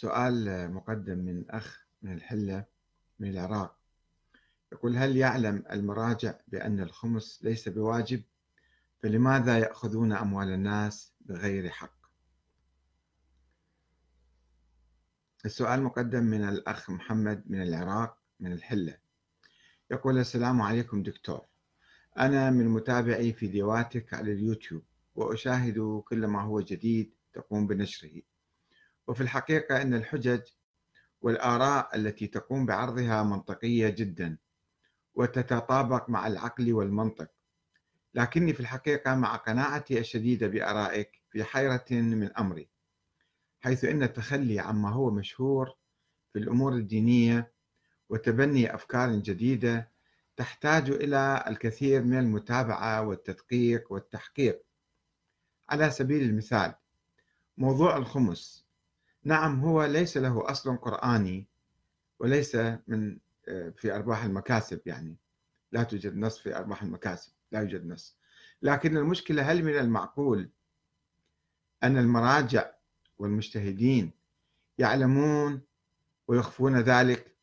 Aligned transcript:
سؤال 0.00 0.70
مقدم 0.72 1.18
من 1.18 1.50
أخ 1.50 1.86
من 2.02 2.12
الحلة 2.12 2.64
من 3.18 3.30
العراق. 3.30 3.78
يقول 4.72 4.96
هل 4.96 5.16
يعلم 5.16 5.64
المراجع 5.70 6.34
بأن 6.48 6.80
الخمس 6.80 7.40
ليس 7.42 7.68
بواجب؟ 7.68 8.22
فلماذا 9.02 9.58
يأخذون 9.58 10.12
أموال 10.12 10.48
الناس 10.48 11.12
بغير 11.20 11.68
حق؟ 11.68 11.98
السؤال 15.44 15.82
مقدم 15.82 16.24
من 16.24 16.48
الأخ 16.48 16.90
محمد 16.90 17.44
من 17.46 17.62
العراق 17.62 18.18
من 18.40 18.52
الحلة. 18.52 18.98
يقول 19.90 20.18
السلام 20.18 20.62
عليكم 20.62 21.02
دكتور. 21.02 21.46
أنا 22.18 22.50
من 22.50 22.68
متابعي 22.68 23.32
فيديوهاتك 23.32 24.14
على 24.14 24.32
اليوتيوب 24.32 24.82
وأشاهد 25.14 26.02
كل 26.04 26.26
ما 26.26 26.42
هو 26.42 26.60
جديد 26.60 27.14
تقوم 27.32 27.66
بنشره. 27.66 28.22
وفي 29.08 29.20
الحقيقة 29.20 29.82
أن 29.82 29.94
الحجج 29.94 30.40
والآراء 31.20 31.96
التي 31.96 32.26
تقوم 32.26 32.66
بعرضها 32.66 33.22
منطقية 33.22 33.88
جدا 33.88 34.38
وتتطابق 35.14 36.10
مع 36.10 36.26
العقل 36.26 36.72
والمنطق. 36.72 37.30
لكني 38.14 38.52
في 38.52 38.60
الحقيقة 38.60 39.14
مع 39.14 39.36
قناعتي 39.36 39.98
الشديدة 39.98 40.46
بآرائك 40.46 41.22
في 41.30 41.44
حيرة 41.44 41.84
من 41.90 42.36
أمري 42.36 42.68
حيث 43.60 43.84
أن 43.84 44.02
التخلي 44.02 44.60
عما 44.60 44.90
هو 44.90 45.10
مشهور 45.10 45.76
في 46.32 46.38
الأمور 46.38 46.72
الدينية 46.72 47.52
وتبني 48.08 48.74
أفكار 48.74 49.14
جديدة 49.16 49.90
تحتاج 50.36 50.90
إلى 50.90 51.44
الكثير 51.46 52.02
من 52.02 52.18
المتابعة 52.18 53.02
والتدقيق 53.02 53.92
والتحقيق. 53.92 54.62
على 55.68 55.90
سبيل 55.90 56.22
المثال 56.22 56.74
موضوع 57.58 57.96
الخمس 57.96 58.67
نعم 59.28 59.60
هو 59.60 59.84
ليس 59.84 60.16
له 60.16 60.50
أصل 60.50 60.76
قرآني 60.76 61.46
وليس 62.18 62.56
من 62.86 63.18
آه، 63.48 63.70
في 63.70 63.94
أرباح 63.94 64.24
المكاسب 64.24 64.80
يعني. 64.86 65.16
لا 65.72 65.82
توجد 65.82 66.16
نص 66.16 66.38
في 66.38 66.56
أرباح 66.56 66.82
المكاسب 66.82 67.32
لا 67.52 67.60
يوجد 67.60 67.86
نص. 67.86 68.16
لكن 68.62 68.96
المشكلة 68.96 69.52
هل 69.52 69.64
من 69.64 69.78
المعقول 69.78 70.50
أن 71.82 71.98
المراجع 71.98 72.70
والمجتهدين 73.18 74.12
يعلمون 74.78 75.60
ويخفون 76.28 76.80
ذلك؟ 76.80 77.36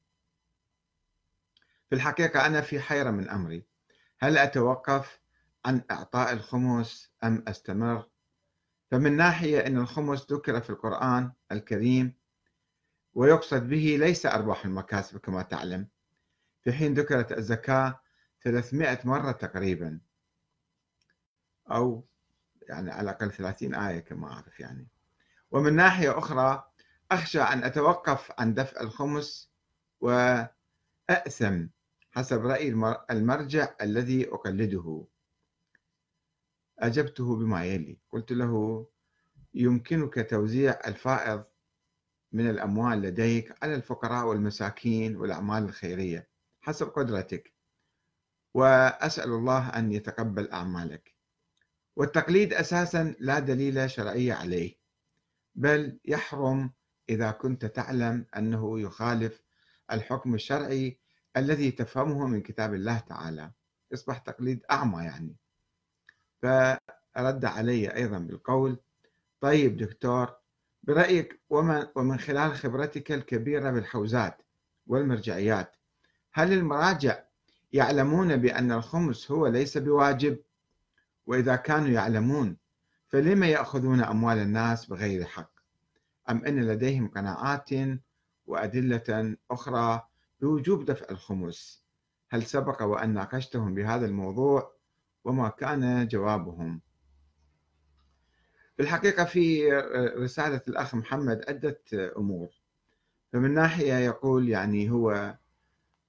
في 1.89 1.95
الحقيقة 1.95 2.45
أنا 2.45 2.61
في 2.61 2.79
حيرة 2.79 3.11
من 3.11 3.29
أمري. 3.29 3.63
هل 4.19 4.37
أتوقف 4.37 5.19
عن 5.65 5.81
إعطاء 5.91 6.33
الخمس 6.33 7.11
أم 7.23 7.43
أستمر؟ 7.47 8.09
فمن 8.95 9.17
ناحية 9.17 9.67
أن 9.67 9.77
الخمس 9.77 10.31
ذكر 10.31 10.61
في 10.61 10.69
القرآن 10.69 11.31
الكريم 11.51 12.13
ويقصد 13.13 13.69
به 13.69 13.97
ليس 13.99 14.25
أرباح 14.25 14.65
المكاسب 14.65 15.17
كما 15.17 15.41
تعلم. 15.41 15.87
في 16.61 16.73
حين 16.73 16.93
ذكرت 16.93 17.31
الزكاة 17.31 18.01
300 18.41 18.99
مرة 19.03 19.31
تقريبا. 19.31 19.99
أو 21.71 22.07
يعني 22.61 22.91
على 22.91 23.01
الأقل 23.01 23.31
30 23.31 23.75
آية 23.75 23.99
كما 23.99 24.33
أعرف 24.33 24.59
يعني. 24.59 24.87
ومن 25.51 25.75
ناحية 25.75 26.17
أخرى 26.17 26.63
أخشى 27.11 27.41
أن 27.41 27.63
أتوقف 27.63 28.31
عن 28.39 28.53
دفع 28.53 28.81
الخمس 28.81 29.51
وأأثم 30.01 31.67
حسب 32.11 32.45
رأي 32.45 32.69
المرجع 33.11 33.75
الذي 33.81 34.29
أقلده. 34.29 35.05
أجبته 36.79 37.35
بما 37.35 37.65
يلي. 37.65 37.97
قلت 38.11 38.31
له 38.31 38.85
يمكنك 39.53 40.29
توزيع 40.29 40.79
الفائض 40.87 41.43
من 42.31 42.49
الأموال 42.49 43.01
لديك 43.01 43.63
على 43.63 43.75
الفقراء 43.75 44.25
والمساكين 44.25 45.15
والأعمال 45.15 45.63
الخيرية 45.63 46.27
حسب 46.61 46.87
قدرتك 46.87 47.53
وأسأل 48.53 49.29
الله 49.29 49.69
أن 49.69 49.91
يتقبل 49.91 50.51
أعمالك. 50.51 51.15
والتقليد 51.95 52.53
أساسا 52.53 53.15
لا 53.19 53.39
دليل 53.39 53.89
شرعي 53.89 54.31
عليه 54.31 54.75
بل 55.55 55.99
يحرم 56.05 56.71
إذا 57.09 57.31
كنت 57.31 57.65
تعلم 57.65 58.25
أنه 58.37 58.79
يخالف 58.79 59.41
الحكم 59.91 60.35
الشرعي 60.35 60.99
الذي 61.37 61.71
تفهمه 61.71 62.27
من 62.27 62.41
كتاب 62.41 62.73
الله 62.73 62.99
تعالى. 62.99 63.51
يصبح 63.91 64.17
تقليد 64.17 64.63
أعمى 64.71 65.03
يعني. 65.03 65.35
فرد 66.45 67.45
علي 67.45 67.95
أيضا 67.95 68.17
بالقول. 68.19 68.79
طيب 69.41 69.77
دكتور 69.77 70.35
برأيك 70.83 71.41
ومن, 71.49 72.17
خلال 72.19 72.55
خبرتك 72.55 73.11
الكبيرة 73.11 73.71
بالحوزات 73.71 74.41
والمرجعيات 74.87 75.75
هل 76.31 76.53
المراجع 76.53 77.23
يعلمون 77.73 78.37
بأن 78.37 78.71
الخمس 78.71 79.31
هو 79.31 79.47
ليس 79.47 79.77
بواجب؟ 79.77 80.39
وإذا 81.27 81.55
كانوا 81.55 81.87
يعلمون 81.87 82.57
فلما 83.07 83.47
يأخذون 83.47 84.03
أموال 84.03 84.37
الناس 84.37 84.85
بغير 84.85 85.25
حق؟ 85.25 85.51
أم 86.29 86.45
أن 86.45 86.65
لديهم 86.67 87.07
قناعات 87.07 87.69
وأدلة 88.47 89.37
أخرى 89.51 90.07
بوجوب 90.41 90.85
دفع 90.85 91.05
الخمس؟ 91.11 91.83
هل 92.29 92.43
سبق 92.43 92.81
وأن 92.83 93.13
ناقشتهم 93.13 93.73
بهذا 93.73 94.05
الموضوع؟ 94.05 94.74
وما 95.25 95.49
كان 95.49 96.07
جوابهم. 96.07 96.81
في 98.77 98.83
الحقيقة 98.83 99.25
في 99.25 99.71
رسالة 100.17 100.61
الأخ 100.67 100.95
محمد 100.95 101.45
عدة 101.47 101.79
أمور. 102.17 102.49
فمن 103.33 103.53
ناحية 103.53 103.93
يقول 103.93 104.49
يعني 104.49 104.91
هو 104.91 105.35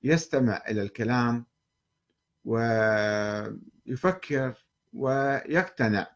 يستمع 0.03 0.62
إلى 0.69 0.82
الكلام 0.82 1.47
ويفكر 3.87 4.65
ويقتنع 4.93 6.06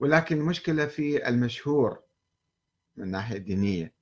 ولكن 0.00 0.38
المشكلة 0.38 0.86
في 0.86 1.28
المشهور 1.28 2.02
من 2.96 3.04
الناحية 3.04 3.36
الدينية 3.36 3.92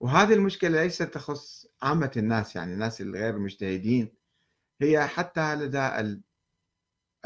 وهذه 0.00 0.34
المشكلة 0.34 0.82
ليست 0.82 1.02
تخص 1.02 1.66
عامة 1.82 2.10
الناس 2.16 2.56
يعني 2.56 2.72
الناس 2.72 3.00
الغير 3.00 3.38
مجتهدين 3.38 4.12
هي 4.80 5.06
حتى 5.06 5.54
لدى 5.54 5.78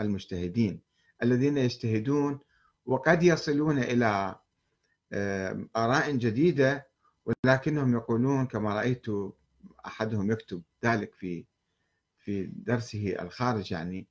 المجتهدين 0.00 0.80
الذين 1.22 1.58
يجتهدون 1.58 2.38
وقد 2.86 3.22
يصلون 3.22 3.78
إلى 3.78 4.36
آراء 5.76 6.10
جديدة 6.16 6.88
ولكنهم 7.26 7.92
يقولون 7.92 8.46
كما 8.46 8.74
رأيت 8.74 9.06
أحدهم 9.86 10.30
يكتب 10.30 10.62
ذلك 10.84 11.14
في 11.14 11.44
في 12.18 12.46
درسه 12.46 13.16
الخارج 13.20 13.72
يعني 13.72 14.06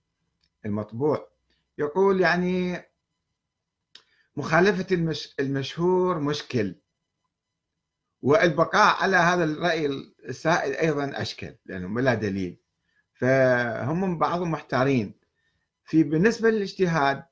المطبوع. 0.66 1.28
يقول 1.78 2.22
يعني 2.22 2.84
مخالفة 4.36 4.88
المشهور 5.40 6.19
مشكل 6.19 6.75
والبقاء 8.22 9.04
على 9.04 9.16
هذا 9.16 9.44
الرأي 9.44 9.86
السائد 10.30 10.74
أيضا 10.74 11.22
أشكل 11.22 11.56
لأنه 11.66 12.02
لا 12.02 12.14
دليل. 12.14 12.58
فهم 13.14 14.18
بعضهم 14.18 14.52
محتارين. 14.52 15.14
في 15.88 16.03
بالنسبة 16.03 16.50
للاجتهاد 16.50 17.24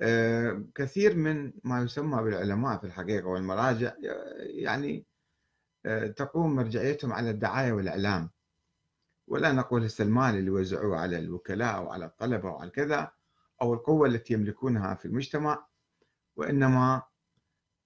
آه، 0.00 0.64
كثير 0.74 1.16
من 1.16 1.52
ما 1.64 1.82
يسمى 1.82 2.22
بالعلماء 2.22 2.78
في 2.78 2.84
الحقيقة 2.84 3.26
والمراجع 3.26 3.92
يعني 4.40 5.06
آه، 5.86 6.06
تقوم 6.06 6.56
مرجعيتهم 6.56 7.12
على 7.12 7.30
الدعاية 7.30 7.72
والإعلام. 7.72 8.30
ولا 9.28 9.52
نقول 9.52 9.84
هسه 9.84 10.04
المال 10.04 10.34
اللي 10.34 10.50
وزعوه 10.50 10.98
على 10.98 11.18
الوكلاء 11.18 11.76
أو 11.76 11.90
على 11.90 12.04
الطلبة 12.04 12.48
أو 12.48 12.56
على 12.56 12.70
كذا 12.70 13.12
أو 13.62 13.74
القوة 13.74 14.08
التي 14.08 14.34
يملكونها 14.34 14.94
في 14.94 15.04
المجتمع. 15.04 15.66
وإنما 16.36 17.02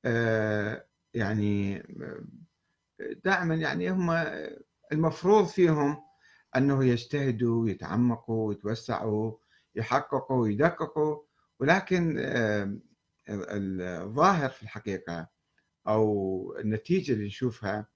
آه، 0.04 0.86
يعني 1.14 1.82
دائما 3.24 3.54
يعني 3.54 3.90
هم 3.90 4.10
المفروض 4.92 5.46
فيهم 5.46 6.02
أنه 6.56 6.84
يجتهدوا 6.84 7.62
ويتعمقوا 7.62 8.48
ويتوسعوا 8.48 9.47
يحققوا 9.78 10.36
ويدققوا. 10.36 11.22
ولكن 11.60 12.16
الظاهر 13.28 14.50
في 14.50 14.62
الحقيقة 14.62 15.28
أو 15.88 16.56
النتيجة 16.58 17.12
اللي 17.12 17.26
نشوفها 17.26 17.86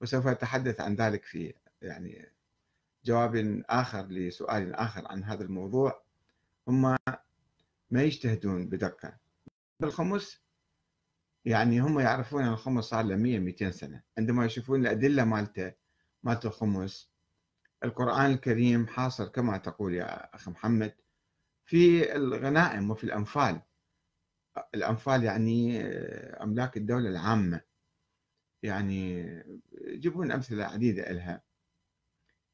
وسوف 0.00 0.26
أتحدث 0.26 0.80
عن 0.80 0.94
ذلك 0.94 1.24
في 1.24 1.54
يعني 1.82 2.32
جواب 3.04 3.62
آخر 3.70 4.06
لسؤال 4.06 4.74
آخر 4.74 5.06
عن 5.06 5.24
هذا 5.24 5.42
الموضوع. 5.42 6.02
هم 6.68 6.96
ما 7.90 8.02
يجتهدون 8.02 8.68
بدقة. 8.68 9.16
بالخمس 9.80 10.40
يعني 11.44 11.80
هم 11.80 12.00
يعرفون 12.00 12.42
أن 12.42 12.52
الخمس 12.52 12.84
صار 12.84 13.04
له 13.04 13.16
100 13.16 13.38
200 13.38 13.70
سنة. 13.70 14.02
عندما 14.18 14.44
يشوفون 14.44 14.80
الأدلة 14.80 15.24
مالته 15.24 15.72
مالته 16.22 16.46
الخمس 16.46 17.10
القرآن 17.84 18.30
الكريم 18.30 18.86
حاصر 18.86 19.28
كما 19.28 19.56
تقول 19.56 19.94
يا 19.94 20.34
أخ 20.34 20.48
محمد. 20.48 20.94
في 21.70 22.16
الغنائم 22.16 22.90
وفي 22.90 23.04
الأنفال. 23.04 23.62
الأنفال 24.74 25.24
يعني 25.24 25.82
أملاك 26.42 26.76
الدولة 26.76 27.08
العامة. 27.08 27.60
يعني 28.62 29.26
يجيبون 29.72 30.32
أمثلة 30.32 30.64
عديدة 30.64 31.12
لها 31.12 31.42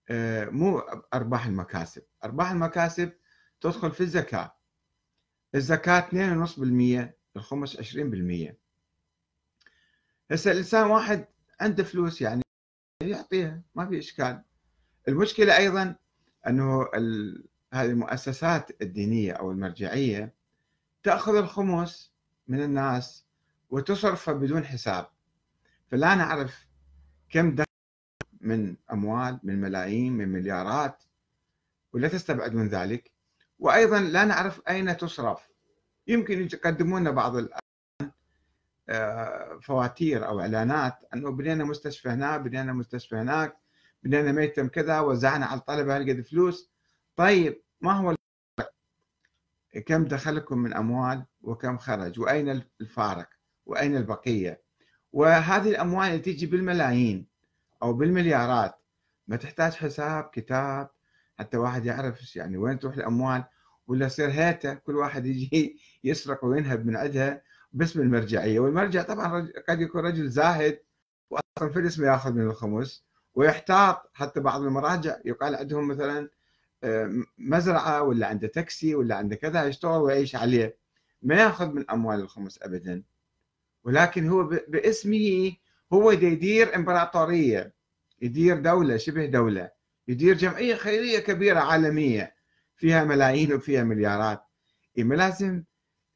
آه، 0.09 0.45
مو 0.45 0.79
أرباح 1.15 1.47
المكاسب. 1.47 2.03
أرباح 2.25 2.51
المكاسب 2.51 3.13
تدخل 3.61 3.93
في 3.93 4.01
الزكاة. 4.01 4.57
الزكاة 5.55 6.01
2.5% 6.01 7.15
الخمس 7.37 7.77
20% 7.77 8.57
هسه 10.31 10.51
الإنسان 10.53 10.87
واحد 10.87 11.27
عنده 11.61 11.85
فلوس 11.85 12.21
يعني 12.23 12.43
يعطيها 13.03 13.63
ما 13.75 13.87
في 13.87 13.99
إشكال. 13.99 14.43
المشكلة 15.09 15.57
أيضا 15.57 15.97
أنه 16.47 16.89
هذه 17.73 17.87
المؤسسات 17.87 18.83
الدينية 18.83 19.33
أو 19.33 19.51
المرجعية 19.51 20.35
تأخذ 21.03 21.37
الخمس 21.37 22.13
من 22.49 22.63
الناس 22.63 23.27
وتصرفه 23.71 24.33
بدون 24.33 24.65
حساب. 24.65 25.07
فلا 25.91 26.15
نعرف 26.15 26.67
كم 27.29 27.55
دخل 27.55 27.67
من 28.41 28.77
أموال 28.93 29.41
من 29.43 29.61
ملايين 29.61 30.13
من 30.13 30.29
مليارات 30.29 31.05
ولا 31.93 32.09
تستبعد 32.09 32.55
من 32.55 32.69
ذلك. 32.69 33.11
وأيضا 33.59 34.01
لا 34.01 34.25
نعرف 34.25 34.61
أين 34.69 34.97
تصرف. 34.97 35.49
يمكن 36.07 36.43
يقدمون 36.43 37.11
بعض 37.11 37.49
آه، 38.89 39.59
فواتير 39.63 40.27
أو 40.27 40.41
إعلانات 40.41 40.99
أنه 41.15 41.31
بنينا 41.31 41.65
مستشفى 41.65 42.09
هنا 42.09 42.37
بنينا 42.37 42.73
مستشفى 42.73 43.17
هناك 43.17 43.57
بنينا 44.03 44.33
ميتم 44.33 44.69
كذا 44.69 45.01
وزعنا 45.01 45.47
على 45.47 45.61
الطلبة 45.61 45.97
هالقد 45.97 46.21
فلوس. 46.21 46.71
طيب 47.17 47.63
ما 47.81 47.93
هو 47.93 48.17
كم 49.87 50.05
دخلكم 50.05 50.59
من 50.59 50.75
أموال 50.75 51.25
وكم 51.43 51.79
خرج؟ 51.79 52.21
وأين 52.21 52.63
الفارق؟ 52.81 53.29
وأين 53.67 53.97
البقية؟ 53.97 54.63
وهذه 55.13 55.71
الأموال 55.71 56.09
اللي 56.09 56.19
تيجي 56.19 56.47
بالملايين 56.47 57.27
أو 57.83 57.93
بالمليارات 57.93 58.75
ما 59.29 59.37
تحتاج 59.37 59.73
حساب 59.73 60.25
كتاب 60.33 60.91
حتى 61.39 61.57
واحد 61.57 61.87
يعرف 61.87 62.37
يعني 62.37 62.57
وين 62.57 62.79
تروح 62.79 62.95
الأموال؟ 62.95 63.45
ولا 63.87 64.07
يصير 64.07 64.31
هيته 64.31 64.75
كل 64.75 64.97
واحد 64.97 65.27
يجي 65.27 65.81
يسرق 66.05 66.45
وينهب 66.45 66.87
من 66.87 66.97
عندها 66.97 67.43
باسم 67.73 68.01
المرجعية 68.01 68.61
والمرجع 68.61 69.03
طبعا 69.03 69.49
قد 69.69 69.81
يكون 69.81 70.07
رجل 70.07 70.29
زاهد 70.29 70.81
وأصلا 71.31 71.73
في 71.73 71.79
الاسم 71.79 72.05
يأخذ 72.05 72.33
من 72.33 72.43
الخمس 72.43 73.05
ويحتاط. 73.35 74.11
حتى 74.15 74.41
بعض 74.41 74.63
المراجع 74.63 75.17
يقال 75.25 75.55
عندهم 75.55 75.89
مثلا 75.89 76.31
مزرعة 77.39 78.03
ولا 78.03 78.27
عنده 78.27 78.49
تاكسي 78.49 78.95
ولا 78.95 79.15
عنده 79.15 79.37
كذا 79.37 79.65
يشتغل 79.65 80.01
ويعيش 80.01 80.37
عليه. 80.37 80.77
ما 81.23 81.35
ياخذ 81.35 81.73
من 81.73 81.91
أموال 81.91 82.21
الخمس 82.21 82.63
ابدا. 82.63 83.03
ولكن 83.85 84.29
هو 84.29 84.45
باسمه 84.69 85.53
هو 85.93 86.11
يدير 86.11 86.77
إمبراطورية 86.77 87.75
يدير 88.23 88.61
دولة 88.61 88.97
شبه 88.97 89.27
دولة 89.27 89.71
يدير 90.09 90.37
جمعية 90.37 90.75
خيرية 90.75 91.19
كبيرة 91.19 91.61
عالمية 91.61 92.35
فيها 92.77 93.05
ملايين 93.05 93.53
وفيها 93.53 93.85
مليارات. 93.85 94.43
ما 94.99 95.15
لازم 95.15 95.65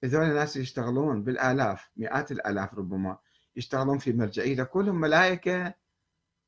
هذول 0.05 0.23
الناس 0.23 0.57
يشتغلون 0.57 1.23
بالآلاف 1.25 1.91
مئات 1.97 2.33
الآلاف 2.33 2.75
ربما 2.75 3.19
يشتغلون 3.57 3.99
في 3.99 4.13
مرجعية 4.13 4.63
كلهم 4.63 5.01
ملائكة 5.01 5.75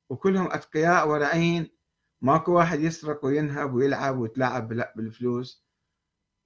وكلهم 0.08 0.52
أتقياء 0.52 1.08
ورعين. 1.08 1.70
ماكو 2.22 2.52
واحد 2.52 2.80
يسرق 2.80 3.24
وينهب 3.24 3.74
ويلعب 3.74 4.18
ويتلاعب 4.18 4.68
بالفلوس. 4.96 5.64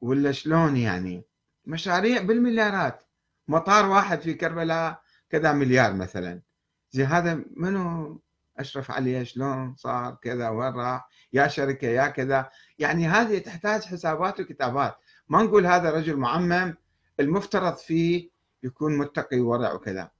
ولا 0.00 0.32
شلون 0.32 0.76
يعني؟ 0.76 1.24
مشاريع 1.64 2.22
بالمليارات. 2.22 3.02
مطار 3.48 3.90
واحد 3.90 4.20
في 4.20 4.34
كربلاء 4.34 5.00
كذا 5.30 5.52
مليار 5.52 5.92
مثلا. 5.92 6.42
زي 6.90 7.04
هذا 7.04 7.44
منو؟ 7.56 8.20
أشرف 8.58 8.90
عليه 8.90 9.22
شلون 9.22 9.74
صار؟ 9.76 10.14
كذا 10.22 10.48
وين 10.48 10.72
راح؟ 10.72 11.08
يا 11.32 11.48
شركة 11.48 11.86
يا 11.86 12.06
كذا. 12.06 12.50
يعني 12.78 13.06
هذه 13.06 13.38
تحتاج 13.38 13.82
حسابات 13.82 14.40
وكتابات. 14.40 14.96
ما 15.28 15.42
نقول 15.42 15.66
هذا 15.66 15.90
رجل 15.90 16.16
معمم. 16.16 16.74
المفترض 17.20 17.76
فيه 17.76 18.30
يكون 18.62 18.98
متقي 18.98 19.40
ورع 19.40 19.72
وكذا. 19.72 20.10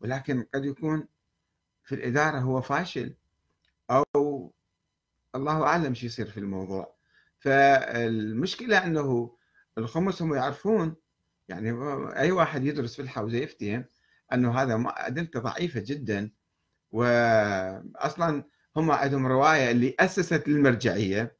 ولكن 0.00 0.46
قد 0.54 0.64
يكون 0.64 1.08
في 1.84 1.94
الإدارة 1.94 2.38
هو 2.38 2.60
فاشل. 2.60 3.14
أو 3.90 4.04
الله 5.34 5.62
أعلم 5.62 5.94
شو 5.94 6.06
يصير 6.06 6.26
في 6.26 6.40
الموضوع 6.40 6.96
فالمشكلة 7.38 8.86
إنه 8.86 9.36
الخمس 9.78 10.22
هم 10.22 10.34
يعرفون 10.34 10.96
يعني 11.48 11.70
أي 12.16 12.32
واحد 12.32 12.64
يدرس 12.64 12.96
في 12.96 13.02
الحوزة 13.02 13.38
يفتهم 13.38 13.84
إنه 14.32 14.58
هذا 14.60 14.84
أدلته 14.86 15.40
ضعيفة 15.40 15.80
جدا 15.80 16.30
واصلا 16.90 18.44
هم 18.76 18.90
عندهم 18.90 19.26
رواية 19.26 19.70
اللي 19.70 19.96
أسست 20.00 20.48
المرجعيه 20.48 21.36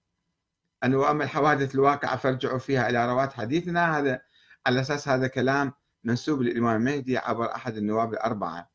إنه 0.84 1.10
أما 1.10 1.24
الحوادث 1.24 1.74
الواقعة 1.74 2.16
فارجعوا 2.16 2.58
فيها 2.58 2.90
إلى 2.90 3.08
رواه 3.12 3.28
حديثنا 3.28 3.98
هذا 3.98 4.20
على 4.66 4.80
أساس 4.80 5.08
هذا 5.08 5.26
كلام 5.26 5.72
منسوب 6.04 6.42
للإمام 6.42 6.76
المهدي 6.76 7.18
عبر 7.18 7.54
أحد 7.54 7.76
النواب 7.76 8.12
الأربعة. 8.12 8.70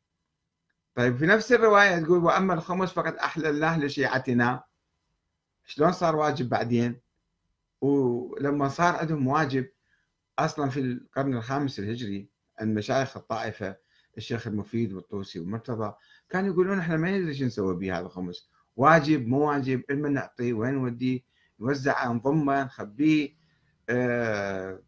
طيب 0.94 1.16
في 1.16 1.26
نفس 1.26 1.52
الرواية 1.52 1.98
تقول 1.98 2.24
وأما 2.24 2.54
الخمس 2.54 2.92
فقد 2.92 3.14
أحللناه 3.14 3.78
لشيعتنا 3.78 4.64
شلون 5.66 5.92
صار 5.92 6.16
واجب 6.16 6.48
بعدين؟ 6.48 7.00
ولما 7.80 8.68
صار 8.68 8.96
عندهم 8.96 9.26
واجب 9.26 9.68
أصلا 10.38 10.70
في 10.70 10.80
القرن 10.80 11.36
الخامس 11.36 11.78
الهجري 11.78 12.28
عند 12.58 12.78
مشايخ 12.78 13.16
الطائفة 13.16 13.76
الشيخ 14.16 14.46
المفيد 14.46 14.92
والطوسي 14.92 15.40
والمرتضى 15.40 15.94
كانوا 16.28 16.52
يقولون 16.52 16.78
إحنا 16.78 16.96
ما 16.96 17.18
ندري 17.18 17.34
شو 17.34 17.44
نسوي 17.44 17.76
به 17.76 17.98
هذا 17.98 18.06
الخمس. 18.06 18.50
واجب 18.76 19.26
مو 19.26 19.48
واجب 19.48 19.82
لمن 19.90 20.12
نعطيه 20.12 20.52
وين 20.52 20.74
نوديه؟ 20.74 21.20
نوزعه 21.60 22.12
نضمه 22.12 22.64
نخبيه. 22.64 23.34
آه، 23.88 24.82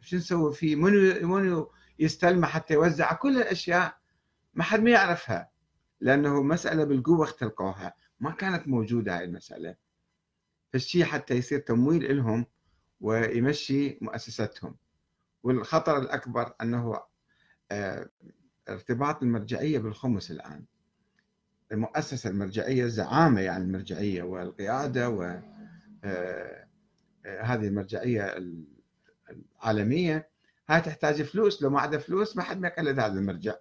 شو 0.00 0.16
نسوي 0.16 0.54
فيه؟ 0.54 0.76
منو 0.76 1.28
منو 1.28 1.72
يستلمه 1.98 2.46
حتى 2.46 2.74
يوزعه؟ 2.74 3.14
كل 3.14 3.36
الأشياء 3.36 3.96
ما 4.54 4.62
حد 4.62 4.80
ما 4.80 4.90
يعرفها 4.90 5.50
لأنه 6.00 6.42
مسألة 6.42 6.84
بالقوة 6.84 7.24
اختلقوها. 7.24 7.94
ما 8.20 8.30
كانت 8.30 8.68
موجودة 8.68 9.18
هاي 9.18 9.24
المسألة. 9.24 9.76
فالشيء 10.72 11.04
حتى 11.04 11.34
يصير 11.34 11.58
تمويل 11.58 12.16
لهم 12.16 12.46
ويمشي 13.00 13.98
مؤسستهم 14.00 14.76
والخطر 15.42 15.98
الأكبر 15.98 16.54
أنه 16.60 17.00
آه، 17.70 18.08
ارتباط 18.68 19.22
المرجعية 19.22 19.78
بالخمس 19.78 20.30
الآن. 20.30 20.64
المؤسسة 21.72 22.30
المرجعية 22.30 22.84
الزعامة 22.84 23.40
يعني 23.40 23.64
المرجعية 23.64 24.22
والقيادة 24.22 25.08
وهذه 25.08 25.42
آه، 26.04 26.66
آه، 27.26 27.54
المرجعية 27.54 28.36
العالمية 29.30 30.28
هاي 30.68 30.80
تحتاج 30.80 31.22
فلوس. 31.22 31.62
لو 31.62 31.70
ما 31.70 31.80
عندها 31.80 31.98
فلوس 31.98 32.36
ما 32.36 32.42
حد 32.42 32.60
ما 32.60 32.68
يقلد 32.68 32.98
هذا 32.98 33.12
المرجع. 33.12 33.54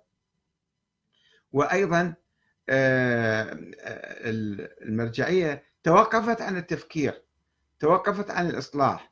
وأيضا 1.51 2.15
المرجعية 4.81 5.70
توقفت 5.83 6.41
عن 6.41 6.57
التفكير 6.57 7.23
توقفت 7.79 8.31
عن 8.31 8.49
الإصلاح 8.49 9.11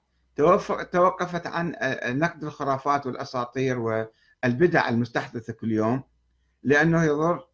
توقفت 0.92 1.48
عن 1.48 1.76
نقد 2.06 2.44
الخرافات 2.44 3.06
والأساطير 3.06 3.80
والبدع 3.80 4.90
المستحدثة 4.90 5.54
كل 5.54 5.72
يوم 5.72 6.04
لأنه 6.64 7.04
يضر 7.04 7.48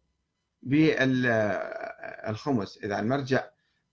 بالخمس 0.62 2.78
إذا 2.78 3.00
المرجع 3.00 3.44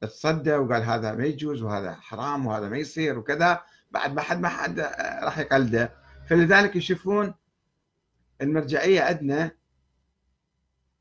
تصدى 0.01 0.55
وقال 0.55 0.83
هذا 0.83 1.11
ما 1.11 1.25
يجوز 1.25 1.61
وهذا 1.61 1.93
حرام 1.93 2.45
وهذا 2.45 2.69
ما 2.69 2.77
يصير 2.77 3.19
وكذا 3.19 3.61
بعد 3.91 4.13
ما 4.13 4.21
حد 4.21 4.39
ما 4.39 4.49
حد 4.49 4.79
راح 5.23 5.37
يقلده. 5.37 5.93
فلذلك 6.29 6.75
يشوفون 6.75 7.33
المرجعية 8.41 9.01
عندنا 9.01 9.51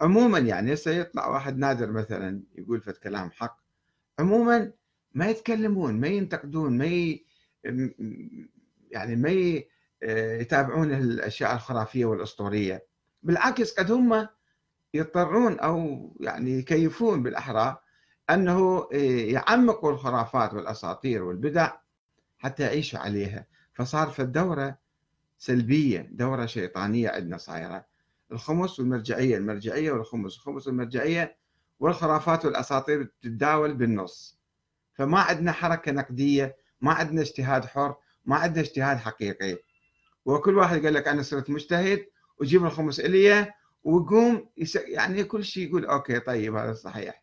عموما 0.00 0.38
يعني. 0.38 0.74
هسه 0.74 0.90
يطلع 0.90 1.26
واحد 1.26 1.58
نادر 1.58 1.90
مثلا 1.90 2.42
يقول 2.54 2.80
فت 2.80 2.98
كلام 2.98 3.30
حق 3.30 3.61
عموما 4.18 4.72
ما 5.14 5.30
يتكلمون 5.30 6.00
ما 6.00 6.08
ينتقدون 6.08 6.78
ما 6.78 6.86
ي... 6.86 7.24
يعني 8.90 9.16
ما 9.16 9.30
ي... 9.30 9.68
آه، 10.02 10.40
يتابعون 10.40 10.92
الأشياء 10.92 11.54
الخرافية 11.54 12.04
والأسطورية. 12.04 12.86
بالعكس 13.22 13.74
قد 13.78 13.90
هم 13.90 14.28
يضطرون 14.94 15.58
أو 15.58 16.10
يعني 16.20 16.50
يكيفون 16.58 17.22
بالأحرى 17.22 17.76
أنه 18.30 18.88
آه، 18.92 18.96
يعمقوا 19.20 19.92
الخرافات 19.92 20.54
والأساطير 20.54 21.22
والبدع 21.22 21.72
حتى 22.38 22.62
يعيشوا 22.62 22.98
عليها. 22.98 23.46
فصار 23.72 24.08
في 24.08 24.22
الدورة 24.22 24.78
سلبية 25.38 26.08
دورة 26.12 26.46
شيطانية 26.46 27.10
عندنا 27.10 27.36
صايرة. 27.36 27.86
الخمس 28.32 28.80
والمرجعية 28.80 29.36
المرجعية 29.36 29.92
والخمس 29.92 30.34
الخمس 30.36 30.66
والمرجعية 30.66 31.36
والخرافات 31.82 32.44
والأساطير 32.44 33.04
تتداول 33.22 33.74
بالنص. 33.74 34.38
فما 34.94 35.20
عندنا 35.20 35.52
حركة 35.52 35.92
نقدية 35.92 36.56
ما 36.80 36.92
عندنا 36.92 37.20
اجتهاد 37.20 37.64
حر 37.64 37.96
ما 38.24 38.36
عندنا 38.36 38.60
اجتهاد 38.60 38.96
حقيقي. 38.96 39.58
وكل 40.24 40.58
واحد 40.58 40.84
قال 40.84 40.94
لك 40.94 41.08
أنا 41.08 41.22
صرت 41.22 41.50
مجتهد 41.50 42.06
وجيب 42.40 42.64
الخمس 42.64 43.00
الي 43.00 43.52
ويقوم 43.84 44.48
يعني 44.74 45.24
كل 45.24 45.44
شيء 45.44 45.68
يقول 45.68 45.84
أوكي 45.84 46.20
طيب 46.20 46.56
هذا 46.56 46.74
صحيح. 46.74 47.22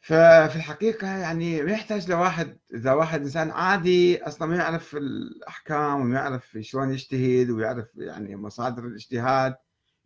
ففي 0.00 0.56
الحقيقة 0.56 1.06
يعني 1.06 1.62
ما 1.62 1.72
يحتاج 1.72 2.10
لواحد 2.10 2.58
إذا 2.74 2.92
واحد 2.92 3.20
إنسان 3.20 3.50
عادي 3.50 4.22
أصلا 4.22 4.48
ما 4.48 4.56
يعرف 4.56 4.96
الأحكام 4.96 6.00
وما 6.00 6.14
يعرف 6.14 6.58
شلون 6.60 6.92
يجتهد 6.92 7.50
ويعرف 7.50 7.86
يعني 7.96 8.36
مصادر 8.36 8.84
الاجتهاد 8.84 9.56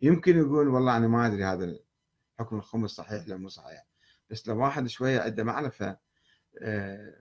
يمكن 0.01 0.37
يقول 0.37 0.67
والله 0.67 0.97
أنا 0.97 1.07
ما 1.07 1.27
أدري 1.27 1.43
هذا 1.45 1.75
حكم 2.41 2.55
الخمس 2.55 2.91
صحيح 2.91 3.25
ولا 3.27 3.37
مو 3.37 3.49
صحيح 3.49 3.85
بس 4.29 4.47
لو 4.47 4.61
واحد 4.61 4.87
شوية 4.87 5.19
عنده 5.21 5.43
معرفة 5.43 5.97
آه، 6.59 7.15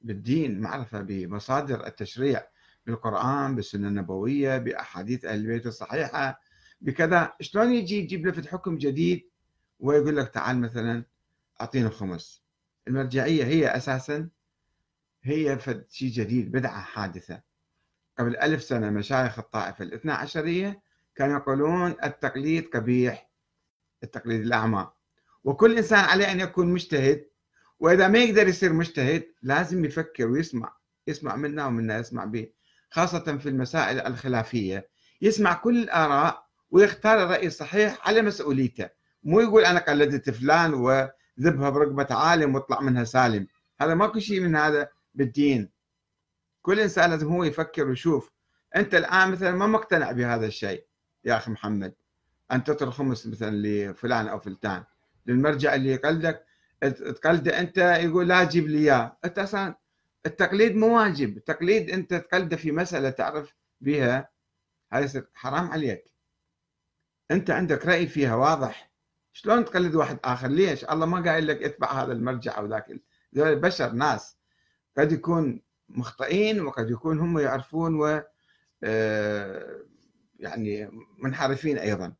بالدين 0.00 0.60
معرفة 0.60 1.00
بمصادر 1.00 1.86
التشريع 1.86 2.46
بالقرآن 2.86 3.56
بالسنة 3.56 3.88
النبوية 3.88 4.58
بأحاديث 4.58 5.24
أهل 5.24 5.40
البيت 5.40 5.66
الصحيحة 5.66 6.40
بكذا 6.80 7.32
شلون 7.40 7.72
يجي 7.72 7.98
يجيب 7.98 8.26
لفت 8.26 8.46
حكم 8.46 8.78
جديد 8.78 9.30
ويقول 9.80 10.16
لك 10.16 10.28
تعال 10.28 10.60
مثلا 10.60 11.04
أعطينا 11.60 11.90
خمس 11.90 12.42
المرجعية 12.88 13.44
هي 13.44 13.76
أساسا 13.76 14.28
هي 15.22 15.58
شيء 15.88 16.10
جديد 16.10 16.52
بدعة 16.52 16.82
حادثة. 16.82 17.42
قبل 18.18 18.36
ألف 18.36 18.62
سنة 18.62 18.90
مشايخ 18.90 19.38
الطائفة 19.38 19.84
الاثنى 19.84 20.12
عشرية 20.12 20.82
كانوا 21.14 21.36
يقولون 21.38 21.94
التقليد 22.04 22.64
قبيح 22.64 23.29
التقليد 24.02 24.40
الأعمى. 24.40 24.90
وكل 25.44 25.76
إنسان 25.76 26.04
عليه 26.04 26.32
أن 26.32 26.40
يكون 26.40 26.66
مجتهد 26.66 27.26
وإذا 27.80 28.08
ما 28.08 28.18
يقدر 28.18 28.48
يصير 28.48 28.72
مجتهد 28.72 29.24
لازم 29.42 29.84
يفكر 29.84 30.26
ويسمع 30.26 30.76
يسمع 31.06 31.36
منا 31.36 31.66
ومنا 31.66 31.98
يسمع 31.98 32.24
به 32.24 32.48
خاصة 32.90 33.38
في 33.38 33.48
المسائل 33.48 34.00
الخلافية. 34.00 34.88
يسمع 35.22 35.54
كل 35.54 35.82
الآراء 35.82 36.46
ويختار 36.70 37.22
الرأي 37.22 37.46
الصحيح 37.46 38.08
على 38.08 38.22
مسؤوليته. 38.22 38.88
مو 39.24 39.40
يقول 39.40 39.64
أنا 39.64 39.80
قلدت 39.80 40.30
فلان 40.30 40.74
وذبها 40.74 41.70
برقبة 41.70 42.06
عالم 42.10 42.54
واطلع 42.54 42.80
منها 42.80 43.04
سالم. 43.04 43.46
هذا 43.80 43.94
ماكو 43.94 44.18
شيء 44.18 44.40
من 44.40 44.56
هذا 44.56 44.88
بالدين. 45.14 45.70
كل 46.62 46.80
إنسان 46.80 47.10
لازم 47.10 47.28
هو 47.28 47.44
يفكر 47.44 47.88
ويشوف. 47.88 48.30
أنت 48.76 48.94
الآن 48.94 49.30
مثلا 49.30 49.50
ما 49.50 49.66
مقتنع 49.66 50.12
بهذا 50.12 50.46
الشيء. 50.46 50.86
يا 51.24 51.36
أخي 51.36 51.50
محمد. 51.50 51.94
أن 52.52 52.64
تعطي 52.64 52.86
خمس 52.86 53.26
مثلا 53.26 53.56
لفلان 53.56 54.28
أو 54.28 54.40
فلتان. 54.40 54.84
للمرجع 55.26 55.74
اللي 55.74 55.90
يقلدك 55.90 56.44
تقلده 56.80 57.60
أنت 57.60 57.78
يقول 57.78 58.28
لا 58.28 58.44
تجيب 58.44 58.68
لي 58.68 58.78
إياه. 58.78 59.18
أنت 59.24 59.38
أصلا 59.38 59.74
التقليد 60.26 60.76
مو 60.76 60.98
واجب. 60.98 61.36
التقليد 61.36 61.90
أنت 61.90 62.14
تقلده 62.14 62.56
في 62.56 62.72
مسألة 62.72 63.10
تعرف 63.10 63.54
بها 63.80 64.28
هذا 64.92 65.26
حرام 65.34 65.70
عليك. 65.70 66.04
أنت 67.30 67.50
عندك 67.50 67.86
رأي 67.86 68.06
فيها 68.06 68.34
واضح. 68.34 68.90
شلون 69.32 69.64
تقلد 69.64 69.94
واحد 69.94 70.18
آخر؟ 70.24 70.48
ليش؟ 70.48 70.84
الله 70.84 71.06
ما 71.06 71.30
قايل 71.30 71.46
لك 71.46 71.62
اتبع 71.62 71.92
هذا 71.92 72.12
المرجع 72.12 72.58
أو 72.58 72.66
ذاك. 72.66 73.00
ذول 73.34 73.56
بشر 73.60 73.92
ناس. 73.92 74.36
قد 74.98 75.12
يكون 75.12 75.62
مخطئين 75.88 76.60
وقد 76.60 76.90
يكون 76.90 77.18
هم 77.18 77.38
يعرفون 77.38 77.94
و 78.00 78.22
آه، 78.84 79.82
يعني 80.38 80.90
منحرفين 81.18 81.78
أيضا. 81.78 82.14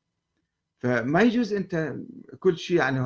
فما 0.80 1.22
يجوز 1.22 1.52
أنت 1.52 1.96
كل 2.38 2.58
شيء 2.58 2.76
يعني 2.76 3.00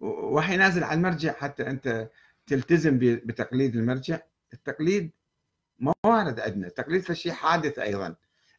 وحي 0.00 0.56
نازل 0.56 0.84
على 0.84 0.96
المرجع 0.98 1.32
حتى 1.32 1.66
أنت 1.66 2.10
تلتزم 2.46 2.98
بتقليد 2.98 3.76
المرجع. 3.76 4.20
التقليد 4.52 5.10
ما 5.78 5.92
وارد 6.06 6.40
عندنا. 6.40 6.66
التقليد 6.66 7.02
فشي 7.02 7.32
حادث 7.32 7.78
أيضا. 7.78 8.14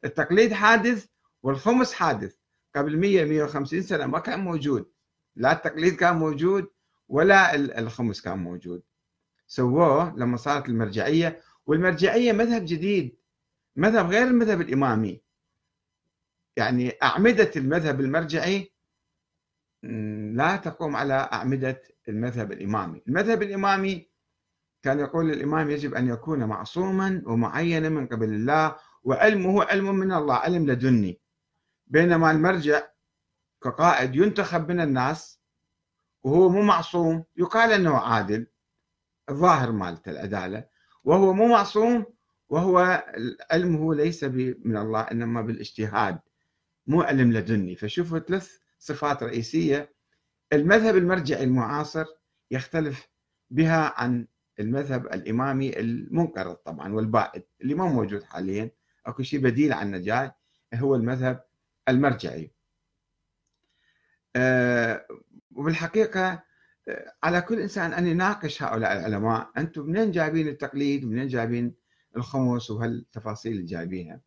التقليد 0.05 0.53
حادث 0.53 1.05
والخمس 1.43 1.93
حادث. 1.93 2.35
قبل 2.75 2.97
100 2.97 3.25
150 3.25 3.81
سنة 3.81 4.05
ما 4.05 4.19
كان 4.19 4.39
موجود. 4.39 4.91
لا 5.35 5.51
التقليد 5.51 5.95
كان 5.95 6.15
موجود 6.15 6.67
ولا 7.09 7.55
الخمس 7.55 8.21
كان 8.21 8.39
موجود. 8.39 8.81
سووه 9.47 10.15
لما 10.15 10.37
صارت 10.37 10.69
المرجعية. 10.69 11.41
والمرجعية 11.65 12.31
مذهب 12.31 12.65
جديد. 12.65 13.15
مذهب 13.75 14.09
غير 14.09 14.27
المذهب 14.27 14.61
الإمامي. 14.61 15.21
يعني 16.57 16.89
أعمدة 17.03 17.51
المذهب 17.55 17.99
المرجعي 17.99 18.71
لا 20.33 20.55
تقوم 20.55 20.95
على 20.95 21.13
أعمدة 21.13 21.81
المذهب 22.09 22.51
الإمامي. 22.51 23.01
المذهب 23.07 23.43
الإمامي 23.43 24.09
كان 24.83 24.99
يقول 24.99 25.31
الإمام 25.31 25.69
يجب 25.69 25.93
أن 25.93 26.07
يكون 26.07 26.43
معصوما 26.43 27.21
ومعينا 27.25 27.89
من 27.89 28.07
قبل 28.07 28.29
الله 28.29 28.75
وعلمه 29.03 29.63
علم 29.63 29.95
من 29.95 30.11
الله 30.11 30.35
علم 30.35 30.71
لدني. 30.71 31.21
بينما 31.87 32.31
المرجع 32.31 32.87
كقائد 33.63 34.15
ينتخب 34.15 34.71
من 34.71 34.79
الناس 34.79 35.41
وهو 36.23 36.49
مو 36.49 36.61
معصوم 36.61 37.23
يقال 37.37 37.71
أنه 37.71 37.97
عادل 37.97 38.47
الظاهر 39.29 39.71
مالته 39.71 40.11
العدالة. 40.11 40.65
وهو 41.03 41.33
مو 41.33 41.47
معصوم 41.47 42.05
وهو 42.49 43.05
علمه 43.51 43.95
ليس 43.95 44.23
من 44.23 44.77
الله 44.77 45.01
إنما 45.01 45.41
بالإجتهاد. 45.41 46.19
مو 46.87 47.01
علم 47.01 47.33
لدني. 47.33 47.75
فشوفوا 47.75 48.19
ثلاث 48.19 48.57
صفات 48.79 49.23
رئيسية. 49.23 49.93
المذهب 50.53 50.97
المرجعي 50.97 51.43
المعاصر 51.43 52.05
يختلف 52.51 53.07
بها 53.49 53.93
عن 53.97 54.27
المذهب 54.59 55.05
الإمامي 55.05 55.79
المنقرض 55.79 56.55
طبعا 56.55 56.93
والبائد 56.93 57.43
اللي 57.61 57.73
ما 57.73 57.85
موجود 57.85 58.23
حاليا. 58.23 58.71
أكو 59.05 59.23
شيء 59.23 59.39
بديل 59.39 59.73
عن 59.73 60.01
جاي 60.01 60.31
هو 60.73 60.95
المذهب 60.95 61.43
المرجعي. 61.89 62.51
أه 64.35 65.07
وبالحقيقة 65.55 66.43
آه، 66.87 67.13
على 67.23 67.41
كل 67.41 67.59
إنسان 67.59 67.93
أن 67.93 68.07
يناقش 68.07 68.63
هؤلاء 68.63 68.93
العلماء. 68.93 69.51
أنتم 69.57 69.85
منين 69.85 70.11
جايبين 70.11 70.47
التقليد؟ 70.47 71.03
ومنين 71.05 71.27
جايبين 71.27 71.75
الخمس؟ 72.17 72.71
وهالتفاصيل 72.71 73.51
اللي 73.51 73.65
جايبينها؟ 73.65 74.21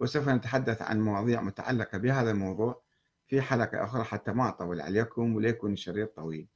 وسوف 0.00 0.28
نتحدث 0.28 0.82
عن 0.82 1.00
مواضيع 1.00 1.42
متعلقة 1.42 1.98
بهذا 1.98 2.30
الموضوع 2.30 2.82
في 3.26 3.42
حلقة 3.42 3.84
أخرى 3.84 4.04
حتى 4.04 4.32
ما 4.32 4.48
أطول 4.48 4.80
عليكم 4.80 5.36
وليكن 5.36 5.72
الشريط 5.72 6.16
طويل. 6.16 6.48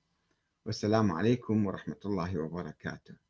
والسلام 0.66 1.12
عليكم 1.12 1.66
ورحمة 1.66 2.00
الله 2.04 2.38
وبركاته. 2.38 3.23